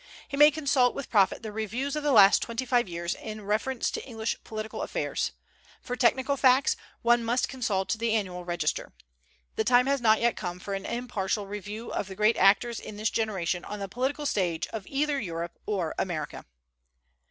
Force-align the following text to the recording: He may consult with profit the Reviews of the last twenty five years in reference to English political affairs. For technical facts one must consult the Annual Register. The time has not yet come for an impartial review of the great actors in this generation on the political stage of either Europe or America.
He 0.27 0.35
may 0.35 0.49
consult 0.49 0.95
with 0.95 1.11
profit 1.11 1.43
the 1.43 1.51
Reviews 1.51 1.95
of 1.95 2.01
the 2.01 2.11
last 2.11 2.41
twenty 2.41 2.65
five 2.65 2.89
years 2.89 3.13
in 3.13 3.43
reference 3.45 3.91
to 3.91 4.03
English 4.03 4.35
political 4.43 4.81
affairs. 4.81 5.31
For 5.79 5.95
technical 5.95 6.35
facts 6.35 6.75
one 7.03 7.23
must 7.23 7.47
consult 7.47 7.93
the 7.99 8.13
Annual 8.15 8.43
Register. 8.43 8.93
The 9.57 9.63
time 9.63 9.85
has 9.85 10.01
not 10.01 10.19
yet 10.19 10.35
come 10.35 10.57
for 10.59 10.73
an 10.73 10.87
impartial 10.87 11.45
review 11.45 11.91
of 11.93 12.07
the 12.07 12.15
great 12.15 12.37
actors 12.37 12.79
in 12.79 12.97
this 12.97 13.11
generation 13.11 13.63
on 13.63 13.77
the 13.77 13.87
political 13.87 14.25
stage 14.25 14.65
of 14.69 14.87
either 14.87 15.19
Europe 15.19 15.59
or 15.67 15.93
America. 15.99 16.45